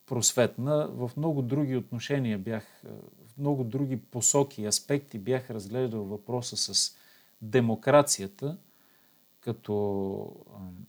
просветна. 0.07 0.89
В 0.89 1.11
много 1.17 1.43
други 1.43 1.77
отношения 1.77 2.39
бях, 2.39 2.83
в 3.29 3.39
много 3.39 3.65
други 3.65 3.97
посоки 3.97 4.63
и 4.63 4.67
аспекти 4.67 5.19
бях 5.19 5.51
разглеждал 5.51 6.05
въпроса 6.05 6.57
с 6.57 6.97
демокрацията 7.45 8.57
като 9.41 10.37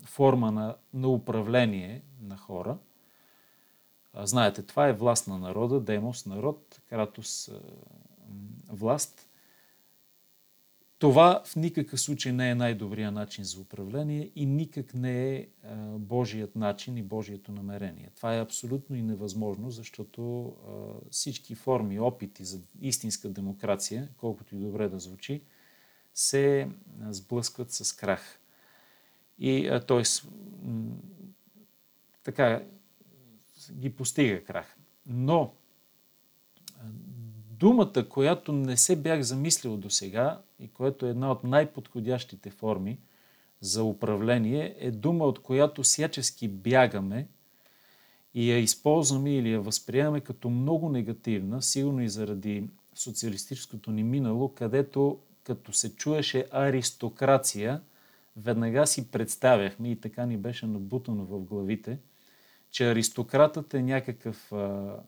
форма 0.05 0.51
на, 0.51 0.75
на 0.93 1.07
управление 1.07 2.01
на 2.21 2.37
хора. 2.37 2.77
Знаете, 4.23 4.63
това 4.63 4.87
е 4.87 4.93
власт 4.93 5.27
на 5.27 5.39
народа, 5.39 5.79
демос 5.79 6.25
народ, 6.25 6.81
кратос 6.89 7.51
власт. 8.69 9.29
Това 10.99 11.41
в 11.45 11.55
никакъв 11.55 12.01
случай 12.01 12.31
не 12.31 12.49
е 12.49 12.55
най-добрият 12.55 13.13
начин 13.13 13.43
за 13.43 13.61
управление 13.61 14.31
и 14.35 14.45
никак 14.45 14.93
не 14.93 15.35
е 15.35 15.47
Божият 15.97 16.55
начин 16.55 16.97
и 16.97 17.03
Божието 17.03 17.51
намерение. 17.51 18.11
Това 18.15 18.35
е 18.35 18.41
абсолютно 18.41 18.95
и 18.95 19.01
невъзможно, 19.01 19.71
защото 19.71 20.53
всички 21.11 21.55
форми, 21.55 21.99
опити 21.99 22.45
за 22.45 22.59
истинска 22.81 23.29
демокрация, 23.29 24.09
колкото 24.17 24.55
и 24.55 24.59
добре 24.59 24.89
да 24.89 24.99
звучи, 24.99 25.41
се 26.15 26.69
сблъскват 27.09 27.71
с 27.71 27.93
крах. 27.93 28.39
И, 29.39 29.79
т.е. 29.87 30.03
така 32.23 32.63
ги 33.71 33.95
постига 33.95 34.43
крах. 34.43 34.75
Но 35.05 35.53
думата, 37.49 38.09
която 38.09 38.51
не 38.51 38.77
се 38.77 38.95
бях 38.95 39.21
замислил 39.21 39.77
до 39.77 39.89
сега 39.89 40.41
и 40.59 40.67
която 40.67 41.05
е 41.05 41.09
една 41.09 41.31
от 41.31 41.43
най-подходящите 41.43 42.49
форми 42.49 42.99
за 43.61 43.83
управление, 43.83 44.75
е 44.79 44.91
дума, 44.91 45.25
от 45.25 45.39
която 45.39 45.83
всячески 45.83 46.47
бягаме 46.47 47.27
и 48.33 48.51
я 48.51 48.57
използваме 48.57 49.35
или 49.35 49.51
я 49.51 49.61
възприемаме 49.61 50.21
като 50.21 50.49
много 50.49 50.89
негативна, 50.89 51.61
сигурно 51.61 52.01
и 52.01 52.09
заради 52.09 52.69
социалистическото 52.95 53.91
ни 53.91 54.03
минало, 54.03 54.53
където 54.53 55.19
като 55.45 55.73
се 55.73 55.95
чуеше 55.95 56.47
аристокрация, 56.51 57.81
веднага 58.37 58.87
си 58.87 59.11
представяхме 59.11 59.91
и 59.91 60.01
така 60.01 60.25
ни 60.25 60.37
беше 60.37 60.65
набутано 60.65 61.25
в 61.25 61.39
главите, 61.39 61.99
че 62.71 62.91
аристократът 62.91 63.73
е 63.73 63.81
някакъв 63.81 64.51
а, 64.51 64.55
а, 64.55 64.99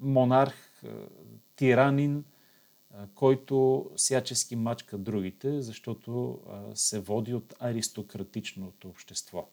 монарх, 0.00 0.82
тиранин, 1.56 2.24
който 3.14 3.86
всячески 3.96 4.56
мачка 4.56 4.98
другите, 4.98 5.62
защото 5.62 6.40
се 6.74 7.00
води 7.00 7.34
от 7.34 7.54
аристократичното 7.60 8.88
общество. 8.88 9.48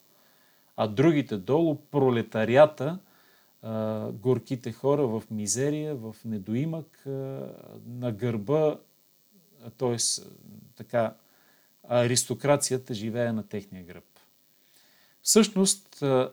А 0.76 0.88
другите 0.88 1.36
долу, 1.36 1.76
пролетарията, 1.90 2.98
горките 4.12 4.72
хора 4.72 5.06
в 5.06 5.22
мизерия, 5.30 5.94
в 5.94 6.16
недоимък, 6.24 7.02
на 7.86 8.12
гърба, 8.12 8.78
т.е. 9.78 9.96
така, 10.76 11.14
аристокрацията 11.88 12.94
живее 12.94 13.32
на 13.32 13.48
техния 13.48 13.84
гръб. 13.84 14.04
Всъщност, 15.22 15.96
в 16.00 16.26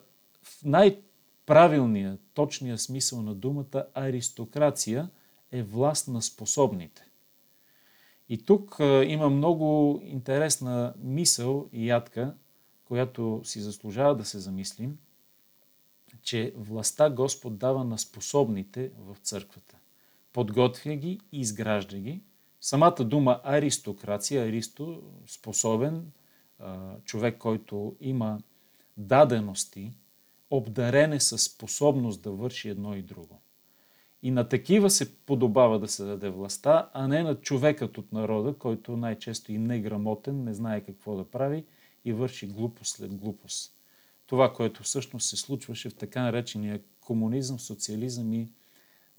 най-правилния, 0.63 2.17
точния 2.33 2.77
смисъл 2.77 3.21
на 3.21 3.35
думата 3.35 3.85
аристокрация 3.93 5.09
е 5.51 5.63
власт 5.63 6.07
на 6.07 6.21
способните. 6.21 7.07
И 8.29 8.45
тук 8.45 8.75
има 9.05 9.29
много 9.29 9.99
интересна 10.03 10.93
мисъл 10.97 11.69
и 11.73 11.87
ядка, 11.87 12.35
която 12.85 13.41
си 13.43 13.61
заслужава 13.61 14.15
да 14.15 14.25
се 14.25 14.39
замислим, 14.39 14.97
че 16.21 16.53
властта 16.57 17.09
Господ 17.09 17.57
дава 17.57 17.83
на 17.83 17.97
способните 17.97 18.91
в 18.97 19.17
църквата. 19.23 19.77
Подготвя 20.33 20.95
ги 20.95 21.19
и 21.31 21.39
изгражда 21.39 21.97
ги. 21.97 22.21
Самата 22.61 23.03
дума 23.03 23.41
аристокрация, 23.43 24.43
аристо, 24.43 25.03
способен, 25.27 26.11
човек, 27.03 27.37
който 27.37 27.95
има 27.99 28.39
дадености, 28.97 29.93
обдарен 30.49 31.13
е 31.13 31.19
със 31.19 31.43
способност 31.43 32.21
да 32.21 32.31
върши 32.31 32.69
едно 32.69 32.95
и 32.95 33.01
друго. 33.01 33.41
И 34.23 34.31
на 34.31 34.49
такива 34.49 34.89
се 34.89 35.15
подобава 35.17 35.79
да 35.79 35.87
се 35.87 36.03
даде 36.03 36.29
властта, 36.29 36.89
а 36.93 37.07
не 37.07 37.23
на 37.23 37.35
човекът 37.35 37.97
от 37.97 38.13
народа, 38.13 38.53
който 38.53 38.97
най-често 38.97 39.51
и 39.51 39.57
неграмотен, 39.57 40.43
не 40.43 40.53
знае 40.53 40.81
какво 40.81 41.15
да 41.15 41.23
прави 41.23 41.65
и 42.05 42.13
върши 42.13 42.47
глупост 42.47 42.95
след 42.95 43.15
глупост. 43.15 43.73
Това, 44.25 44.53
което 44.53 44.83
всъщност 44.83 45.29
се 45.29 45.37
случваше 45.37 45.89
в 45.89 45.95
така 45.95 46.21
наречения 46.21 46.81
комунизъм, 47.01 47.59
социализъм 47.59 48.33
и 48.33 48.51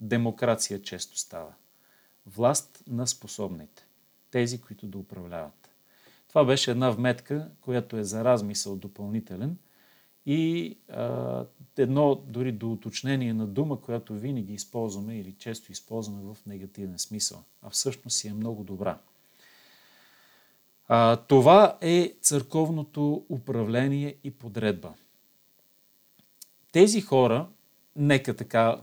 демокрация 0.01 0.81
често 0.81 1.19
става. 1.19 1.53
Власт 2.35 2.83
на 2.87 3.07
способните. 3.07 3.85
Тези, 4.31 4.61
които 4.61 4.87
да 4.87 4.97
управляват. 4.97 5.69
Това 6.27 6.45
беше 6.45 6.71
една 6.71 6.89
вметка, 6.89 7.49
която 7.61 7.97
е 7.97 8.03
за 8.03 8.23
размисъл 8.23 8.75
допълнителен– 8.75 9.57
и 10.31 10.75
а, 10.89 11.45
едно 11.77 12.15
дори 12.15 12.51
до 12.51 12.71
уточнение 12.71 13.33
на 13.33 13.47
дума, 13.47 13.81
която 13.81 14.13
винаги 14.13 14.53
използваме 14.53 15.19
или 15.19 15.33
често 15.33 15.71
използваме 15.71 16.33
в 16.33 16.37
негативен 16.45 16.99
смисъл, 16.99 17.43
а 17.61 17.69
всъщност 17.69 18.17
си 18.17 18.27
е 18.27 18.33
много 18.33 18.63
добра. 18.63 18.97
А, 20.87 21.15
това 21.15 21.77
е 21.81 22.13
църковното 22.21 23.25
управление 23.29 24.15
и 24.23 24.31
подредба. 24.31 24.93
Тези 26.71 27.01
хора, 27.01 27.47
нека 27.95 28.35
така 28.35 28.81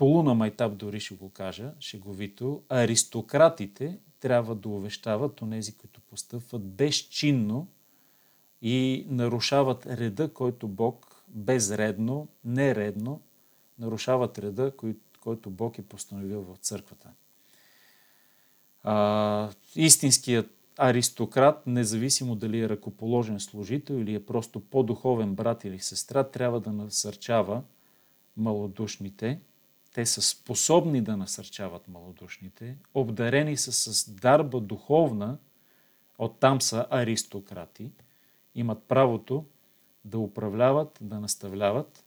полуна 0.00 0.34
майтап 0.34 0.76
дори 0.76 1.00
ще 1.00 1.14
го 1.14 1.30
кажа, 1.30 1.72
шеговито, 1.80 2.62
аристократите 2.68 3.98
трябва 4.20 4.54
да 4.54 4.68
увещават 4.68 5.42
онези, 5.42 5.76
които 5.76 6.00
постъпват 6.00 6.64
безчинно 6.64 7.68
и 8.62 9.06
нарушават 9.08 9.86
реда, 9.86 10.32
който 10.32 10.68
Бог 10.68 11.24
безредно, 11.28 12.28
нередно, 12.44 13.20
нарушават 13.78 14.38
реда, 14.38 14.72
който 15.20 15.50
Бог 15.50 15.78
е 15.78 15.82
постановил 15.82 16.42
в 16.42 16.56
църквата. 16.56 17.08
А, 18.82 19.50
истинският 19.76 20.50
аристократ, 20.78 21.66
независимо 21.66 22.34
дали 22.34 22.60
е 22.60 22.68
ръкоположен 22.68 23.40
служител 23.40 23.94
или 23.94 24.14
е 24.14 24.26
просто 24.26 24.60
по-духовен 24.60 25.34
брат 25.34 25.64
или 25.64 25.78
сестра, 25.78 26.24
трябва 26.24 26.60
да 26.60 26.72
насърчава 26.72 27.62
малодушните. 28.36 29.40
Те 29.94 30.06
са 30.06 30.22
способни 30.22 31.00
да 31.00 31.16
насърчават 31.16 31.88
малодушните, 31.88 32.76
обдарени 32.94 33.56
са 33.56 33.72
с 33.72 34.10
дарба 34.10 34.60
духовна, 34.60 35.38
оттам 36.18 36.60
са 36.60 36.86
аристократи– 36.90 37.92
имат 38.54 38.84
правото 38.84 39.44
да 40.04 40.18
управляват, 40.18 40.98
да 41.00 41.20
наставляват 41.20 42.04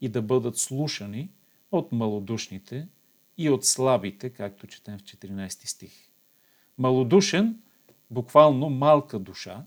и 0.00 0.08
да 0.08 0.22
бъдат 0.22 0.56
слушани 0.56 1.30
от 1.72 1.92
малодушните 1.92 2.88
и 3.38 3.50
от 3.50 3.64
слабите, 3.64 4.30
както 4.30 4.66
четем 4.66 4.98
в 4.98 5.02
14 5.02 5.66
стих. 5.66 5.92
Малодушен, 6.78 7.62
буквално 8.10 8.70
малка 8.70 9.18
душа, 9.18 9.66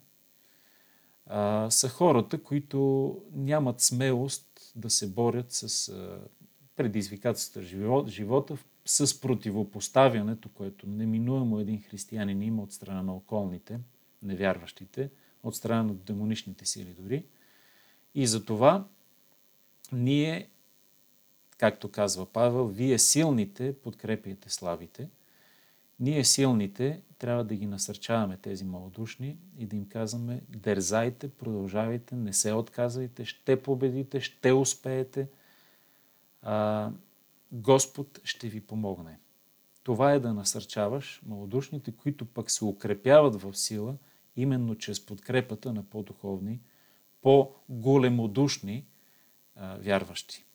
са 1.70 1.90
хората, 1.90 2.44
които 2.44 3.22
нямат 3.32 3.82
смелост 3.82 4.72
да 4.76 4.90
се 4.90 5.10
борят 5.10 5.52
с 5.52 5.92
предизвикателствата 6.76 7.68
в 7.68 8.08
живота, 8.08 8.58
с 8.86 9.22
противопоставянето, 9.22 10.50
което 10.50 10.88
неминуемо 10.88 11.60
един 11.60 11.82
християнин 11.82 12.42
има 12.42 12.64
от 12.64 12.74
страна 12.74 13.04
на 13.04 13.16
околните, 13.16 13.80
невярващите– 14.22 15.10
от 15.46 15.56
страна 15.56 15.84
на 15.84 15.94
демоничните 15.94 16.66
сили 16.66 16.96
дори. 17.00 17.26
И 18.16 18.28
за 18.28 18.46
това 18.46 18.88
ние, 19.92 20.50
както 21.58 21.92
казва 21.92 22.26
Павел, 22.26 22.68
вие 22.68 23.00
силните 23.00 23.74
подкрепяйте 23.74 24.50
слабите. 24.50 25.10
Ние 26.00 26.24
силните 26.24 27.02
трябва 27.18 27.44
да 27.44 27.56
ги 27.56 27.66
насърчаваме 27.66 28.38
тези 28.38 28.64
малодушни 28.64 29.38
и 29.58 29.66
да 29.66 29.76
им 29.76 29.90
казваме 29.90 30.42
дерзайте, 30.50 31.30
продължавайте, 31.30 32.16
не 32.16 32.34
се 32.34 32.54
отказвайте, 32.54 33.26
ще 33.26 33.62
победите, 33.62 34.22
ще 34.22 34.52
успеете. 34.52 35.28
Господ 37.52 38.20
ще 38.24 38.50
ви 38.50 38.62
помогне. 38.62 39.20
Това 39.84 40.14
е 40.14 40.20
да 40.20 40.34
насърчаваш 40.34 41.22
малодушните, 41.26 41.92
които 41.92 42.26
пък 42.26 42.52
се 42.52 42.66
укрепяват 42.66 43.42
в 43.42 43.54
сила– 43.54 43.98
именно 44.36 44.76
чрез 44.76 45.06
подкрепата 45.06 45.74
на 45.74 45.84
по-духовни, 45.84 46.60
по-големодушни 47.22 48.86
а, 49.56 49.78
вярващи. 49.78 50.46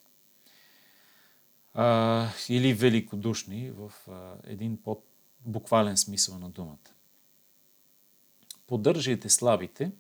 А, 1.75 2.29
или 2.49 2.75
великодушни 2.75 3.71
в 3.71 3.93
а, 4.09 4.35
един 4.45 4.83
по-буквален 4.83 5.97
смисъл 5.97 6.39
на 6.39 6.51
думата. 6.51 6.91
Поддържайте 8.67 9.29
слабите, 9.29 9.93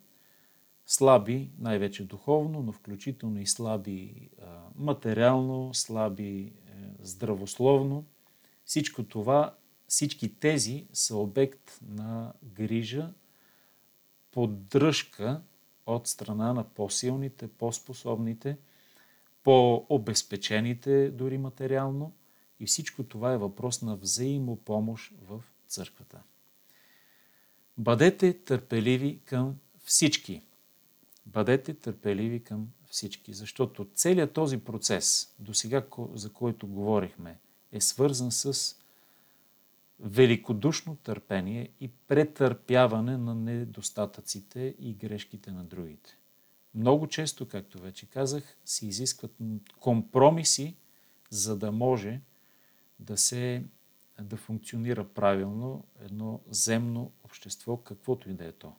слаби 0.90 1.50
най-вече 1.58 2.04
духовно, 2.04 2.62
но 2.62 2.72
включително 2.72 3.40
и 3.40 3.46
слаби 3.46 4.28
материално, 4.74 5.74
слаби 5.74 6.40
е, 6.40 6.52
здравословно. 7.00 8.04
Всичко 8.64 9.02
това, 9.02 9.54
всички 9.88 10.34
тези 10.34 10.86
са 10.92 11.16
обект 11.16 11.78
на 11.82 12.32
грижа 12.44 13.12
поддръжка 14.30 15.42
от 15.86 16.06
страна 16.08 16.52
на 16.52 16.64
по-силните, 16.64 17.48
по-способните, 17.48 18.58
по-обезпечените 19.42 21.10
дори 21.10 21.38
материално. 21.38 22.12
И 22.60 22.66
всичко 22.66 23.02
това 23.02 23.32
е 23.32 23.38
въпрос 23.38 23.82
на 23.82 23.96
взаимопомощ 23.96 25.12
в 25.22 25.42
църквата. 25.66 26.22
Бъдете 27.78 28.32
търпеливи 28.32 29.20
към 29.24 29.56
всички. 29.84 30.42
Бъдете 31.32 31.74
търпеливи 31.74 32.44
към 32.44 32.68
всички, 32.86 33.32
защото 33.32 33.88
целият 33.94 34.32
този 34.32 34.58
процес, 34.58 35.34
до 35.38 35.54
сега 35.54 35.86
за 36.14 36.32
който 36.32 36.66
говорихме, 36.66 37.38
е 37.72 37.80
свързан 37.80 38.32
с 38.32 38.76
великодушно 40.00 40.96
търпение 40.96 41.68
и 41.80 41.88
претърпяване 41.88 43.16
на 43.16 43.34
недостатъците 43.34 44.74
и 44.78 44.94
грешките 44.94 45.52
на 45.52 45.64
другите. 45.64 46.16
Много 46.74 47.06
често, 47.06 47.48
както 47.48 47.78
вече 47.78 48.06
казах, 48.06 48.56
се 48.64 48.86
изискват 48.86 49.36
компромиси, 49.80 50.76
за 51.30 51.56
да 51.56 51.72
може 51.72 52.20
да 52.98 53.16
се 53.16 53.64
да 54.20 54.36
функционира 54.36 55.08
правилно 55.08 55.84
едно 56.00 56.40
земно 56.50 57.12
общество, 57.24 57.76
каквото 57.76 58.30
и 58.30 58.34
да 58.34 58.44
е 58.44 58.52
то. 58.52 58.72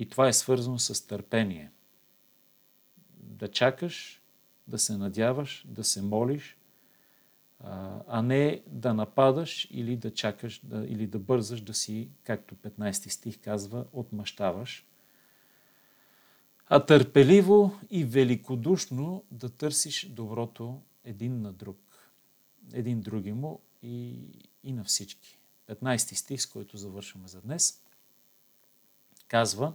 И 0.00 0.08
това 0.08 0.28
е 0.28 0.32
свързано 0.32 0.78
с 0.78 1.06
търпение. 1.06 1.70
Да 3.16 3.48
чакаш, 3.48 4.22
да 4.68 4.78
се 4.78 4.96
надяваш, 4.96 5.64
да 5.68 5.84
се 5.84 6.02
молиш, 6.02 6.56
а 8.08 8.22
не 8.22 8.62
да 8.66 8.94
нападаш 8.94 9.68
или 9.70 9.96
да 9.96 10.14
чакаш, 10.14 10.60
да, 10.64 10.86
или 10.86 11.06
да 11.06 11.18
бързаш 11.18 11.60
да 11.60 11.74
си, 11.74 12.08
както 12.24 12.54
15 12.54 12.92
стих 12.92 13.40
казва, 13.40 13.86
отмъщаваш, 13.92 14.86
а 16.66 16.86
търпеливо 16.86 17.80
и 17.90 18.04
великодушно 18.04 19.24
да 19.30 19.48
търсиш 19.48 20.08
доброто 20.08 20.82
един 21.04 21.42
на 21.42 21.52
друг. 21.52 21.78
един 22.72 23.00
други 23.00 23.32
му 23.32 23.60
и, 23.82 24.18
и 24.64 24.72
на 24.72 24.84
всички. 24.84 25.38
15 25.68 26.14
стих, 26.14 26.40
с 26.40 26.46
който 26.46 26.76
завършваме 26.76 27.28
за 27.28 27.40
днес, 27.40 27.82
казва 29.28 29.74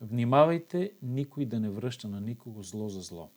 Внимавайте 0.00 0.92
никой 1.02 1.44
да 1.46 1.60
не 1.60 1.70
връща 1.70 2.08
на 2.08 2.20
никого 2.20 2.62
зло 2.62 2.88
за 2.88 3.00
зло, 3.00 3.30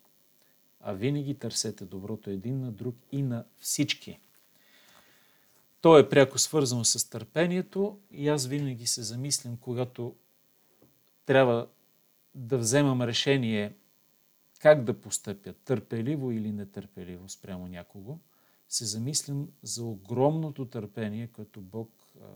а 0.80 0.92
винаги 0.92 1.34
търсете 1.34 1.84
доброто 1.84 2.30
един 2.30 2.60
на 2.60 2.72
друг 2.72 2.96
и 3.12 3.22
на 3.22 3.44
всички. 3.58 4.20
То 5.80 5.98
е 5.98 6.08
пряко 6.08 6.38
свързано 6.38 6.84
с 6.84 7.10
търпението 7.10 7.98
и 8.10 8.28
аз 8.28 8.46
винаги 8.46 8.86
се 8.86 9.02
замислям, 9.02 9.56
когато 9.56 10.16
трябва 11.26 11.68
да 12.34 12.58
вземам 12.58 13.02
решение 13.02 13.74
как 14.60 14.84
да 14.84 15.00
постъпя, 15.00 15.52
търпеливо 15.52 16.32
или 16.32 16.52
нетърпеливо 16.52 17.28
спрямо 17.28 17.68
някого, 17.68 18.18
се 18.68 18.84
замислям 18.84 19.48
за 19.62 19.84
огромното 19.84 20.64
търпение, 20.64 21.26
което 21.26 21.60
Бог 21.60 21.90
а, 22.20 22.26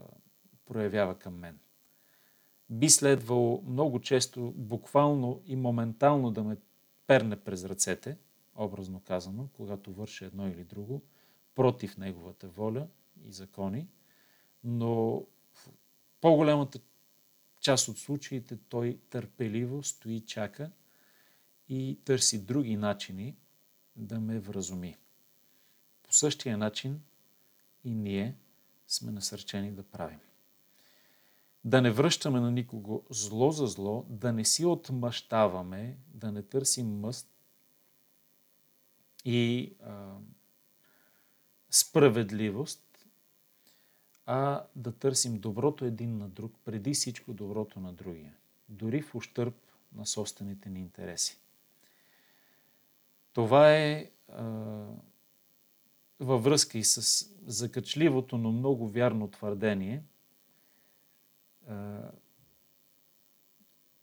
проявява 0.67 1.19
към 1.19 1.35
мен. 1.35 1.59
Би 2.71 2.91
следвало 2.91 3.63
много 3.67 4.01
често, 4.01 4.53
буквално 4.57 5.43
и 5.47 5.57
моментално 5.57 6.31
да 6.31 6.45
ме 6.45 6.57
перне 7.07 7.37
през 7.37 7.65
ръцете, 7.65 8.19
образно 8.55 9.01
казано, 9.01 9.49
когато 9.57 9.93
върша 9.93 10.25
едно 10.25 10.49
или 10.49 10.65
друго, 10.65 11.03
против 11.55 11.97
Неговата 11.97 12.49
воля 12.49 12.87
и 13.27 13.33
закони, 13.33 13.89
но 14.65 15.23
в 15.53 15.71
по-голямата 16.21 16.79
част 17.61 17.89
от 17.89 17.99
случаите 17.99 18.59
той 18.69 18.99
търпеливо 19.11 19.83
стои, 19.83 20.21
чака 20.21 20.71
и 21.69 21.99
търси 22.05 22.45
други 22.45 22.77
начини 22.77 23.37
да 23.97 24.21
ме 24.21 24.41
вразуми. 24.41 24.97
По 26.03 26.13
същия 26.13 26.59
начин 26.59 27.01
и 27.85 27.95
ние 27.95 28.37
сме 28.89 29.13
насърчени 29.13 29.73
да 29.73 29.83
правим. 29.83 30.26
Да 31.67 31.83
не 31.83 31.91
връщаме 31.91 32.41
на 32.41 32.51
никого 32.51 33.05
зло 33.11 33.51
за 33.51 33.67
зло, 33.67 34.07
да 34.09 34.33
не 34.33 34.45
си 34.45 34.65
отмъщаваме, 34.65 35.99
да 36.09 36.33
не 36.33 36.43
търсим 36.43 37.01
мъст 37.01 37.29
и 39.25 39.73
а, 39.85 40.15
справедливост, 41.71 43.07
а 44.27 44.65
да 44.77 44.93
търсим 44.93 45.39
доброто 45.41 45.85
един 45.85 46.19
на 46.19 46.29
друг, 46.29 46.55
преди 46.65 46.95
всичко 46.95 47.33
доброто 47.33 47.81
на 47.81 47.93
другия, 47.93 48.35
дори 48.69 49.03
в 49.03 49.15
ущърп 49.15 49.57
на 49.95 50.07
собствените 50.07 50.71
ни 50.71 50.81
интереси. 50.81 51.39
Това 53.33 53.75
е 53.75 54.11
а, 54.29 54.45
във 56.21 56.45
връзка 56.45 56.79
и 56.79 56.85
с 56.85 57.27
закачливото, 57.47 58.39
но 58.39 58.53
много 58.53 58.89
вярно 58.89 59.31
твърдение, 59.31 60.03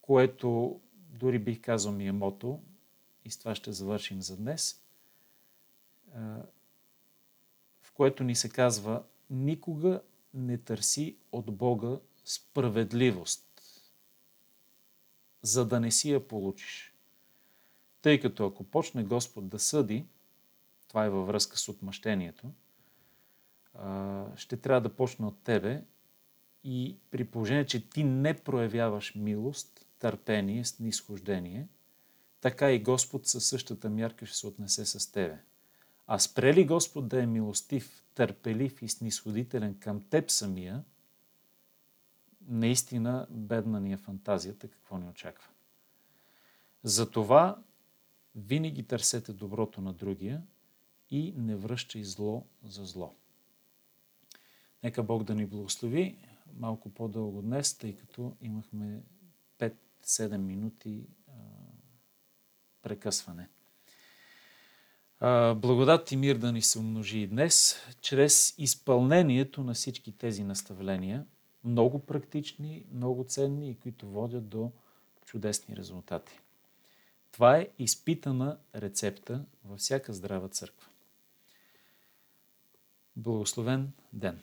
което 0.01 0.81
дори 0.93 1.39
бих 1.39 1.61
казал 1.61 1.91
ми 1.91 2.07
е 2.07 2.11
мото, 2.11 2.59
и 3.25 3.31
с 3.31 3.37
това 3.39 3.55
ще 3.55 3.71
завършим 3.71 4.21
за 4.21 4.37
днес, 4.37 4.81
в 7.81 7.91
което 7.93 8.23
ни 8.23 8.35
се 8.35 8.49
казва 8.49 9.03
никога 9.29 10.01
не 10.33 10.57
търси 10.57 11.17
от 11.31 11.45
Бога 11.45 11.97
справедливост, 12.25 13.61
за 15.41 15.67
да 15.67 15.79
не 15.79 15.91
си 15.91 16.11
я 16.11 16.27
получиш. 16.27 16.93
Тъй 18.01 18.19
като 18.19 18.45
ако 18.45 18.63
почне 18.63 19.03
Господ 19.03 19.47
да 19.47 19.59
съди, 19.59 20.05
това 20.87 21.05
е 21.05 21.09
във 21.09 21.27
връзка 21.27 21.57
с 21.57 21.69
отмъщението, 21.69 22.51
ще 24.35 24.57
трябва 24.57 24.81
да 24.81 24.95
почне 24.95 25.25
от 25.25 25.43
тебе 25.43 25.83
и 26.63 26.97
при 27.11 27.25
положение, 27.25 27.65
че 27.65 27.89
ти 27.89 28.03
не 28.03 28.33
проявяваш 28.33 29.15
милост, 29.15 29.85
търпение, 29.99 30.65
снисхождение, 30.65 31.67
така 32.41 32.71
и 32.71 32.83
Господ 32.83 33.27
със 33.27 33.45
същата 33.45 33.89
мярка 33.89 34.25
ще 34.25 34.37
се 34.37 34.47
отнесе 34.47 34.85
с 34.85 35.11
тебе. 35.11 35.39
А 36.07 36.19
спре 36.19 36.53
ли 36.53 36.65
Господ 36.65 37.07
да 37.07 37.23
е 37.23 37.25
милостив, 37.25 38.03
търпелив 38.15 38.81
и 38.81 38.89
снисходителен 38.89 39.79
към 39.79 40.03
теб 40.09 40.31
самия, 40.31 40.83
наистина 42.47 43.27
бедна 43.29 43.79
ни 43.79 43.93
е 43.93 43.97
фантазията, 43.97 44.67
какво 44.67 44.97
ни 44.97 45.09
очаква. 45.09 45.49
Затова 46.83 47.63
винаги 48.35 48.83
търсете 48.83 49.33
доброто 49.33 49.81
на 49.81 49.93
другия 49.93 50.41
и 51.09 51.33
не 51.37 51.55
връщай 51.55 52.03
зло 52.03 52.45
за 52.63 52.85
зло. 52.85 53.15
Нека 54.83 55.03
Бог 55.03 55.23
да 55.23 55.35
ни 55.35 55.45
благослови 55.45 56.17
малко 56.57 56.89
по-дълго 56.89 57.41
днес, 57.41 57.77
тъй 57.77 57.95
като 57.95 58.35
имахме 58.41 59.03
5-7 59.59 60.37
минути 60.37 61.07
а, 61.27 61.31
прекъсване. 62.81 63.49
Благодат 65.55 66.11
и 66.11 66.17
мир 66.17 66.35
да 66.35 66.51
ни 66.51 66.61
се 66.61 66.79
умножи 66.79 67.19
и 67.19 67.27
днес, 67.27 67.75
чрез 68.01 68.55
изпълнението 68.57 69.63
на 69.63 69.73
всички 69.73 70.17
тези 70.17 70.43
наставления, 70.43 71.25
много 71.63 71.99
практични, 71.99 72.85
много 72.91 73.23
ценни 73.23 73.69
и 73.69 73.75
които 73.75 74.07
водят 74.07 74.49
до 74.49 74.71
чудесни 75.25 75.75
резултати. 75.77 76.39
Това 77.31 77.57
е 77.57 77.67
изпитана 77.79 78.57
рецепта 78.75 79.45
във 79.65 79.79
всяка 79.79 80.13
здрава 80.13 80.49
църква. 80.49 80.87
Благословен 83.15 83.91
ден! 84.13 84.41